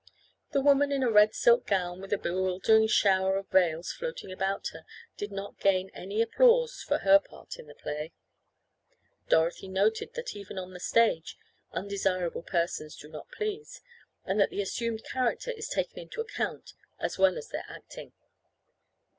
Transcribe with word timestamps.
The 0.51 0.61
woman 0.63 0.91
in 0.91 1.03
a 1.03 1.11
red 1.11 1.35
silk 1.35 1.67
gown, 1.67 2.01
with 2.01 2.11
a 2.11 2.17
bewildering 2.17 2.87
shower 2.87 3.37
of 3.37 3.49
veils 3.49 3.91
floating 3.91 4.31
about 4.31 4.69
her, 4.69 4.83
did 5.15 5.31
not 5.31 5.59
gain 5.59 5.91
any 5.93 6.23
applause 6.23 6.81
for 6.81 6.97
her 7.05 7.19
part 7.19 7.57
in 7.59 7.67
the 7.67 7.75
play. 7.75 8.11
Dorothy 9.29 9.67
noted 9.67 10.15
that 10.15 10.35
even 10.35 10.57
on 10.57 10.73
the 10.73 10.79
stage 10.79 11.37
undesirable 11.71 12.41
persons 12.41 12.97
do 12.97 13.09
not 13.09 13.29
please, 13.29 13.79
and 14.25 14.39
that 14.39 14.49
the 14.49 14.63
assumed 14.63 15.03
character 15.03 15.51
is 15.51 15.69
taken 15.69 15.99
into 15.99 16.19
account 16.19 16.73
as 16.99 17.19
well 17.19 17.37
as 17.37 17.49
their 17.49 17.65
acting. 17.69 18.11